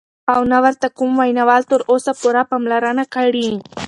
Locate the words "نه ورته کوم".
0.51-1.11